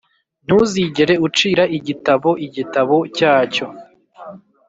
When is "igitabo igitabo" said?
1.77-2.95